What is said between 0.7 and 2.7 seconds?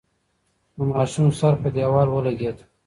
د ماشوم سر په دېوال ولگېد.